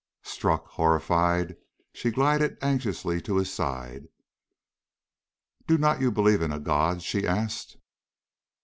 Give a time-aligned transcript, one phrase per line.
[0.23, 1.55] Struck, horrified,
[1.93, 4.07] she glided anxiously to his side.
[5.67, 7.77] "Do not you believe in a God?" she asked.